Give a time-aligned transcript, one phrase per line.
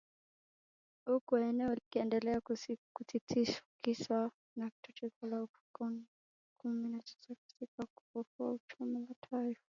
[1.07, 2.41] huku eneo hilo likiendelea
[2.93, 6.01] kutikiswa na tatizo la UVIKO
[6.61, 9.59] kumi na tisa katika kufufua uchumi wa taifa